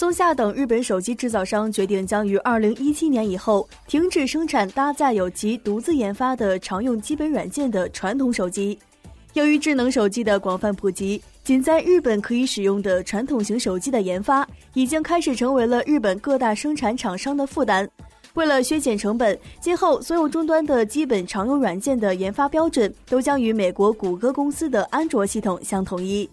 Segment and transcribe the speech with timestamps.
[0.00, 8.78] 松下等日本手机制造商决定将于二零一七年以后停止生产搭载有其独自研发的常用基本软件的传统手机。
[9.34, 17.86] 由于智能手机的广泛普及仅在日本可以使用的传统型手机的研发已经开始成为了日本各大生产厂商的负担。
[18.32, 26.26] 为了削减成本今后所有终端的基本常用软件的研发标准都将与美国谷歌公司的安卓系统相统一。